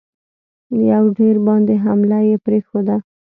[0.69, 2.95] پر دیر باندي حمله یې پرېښوده.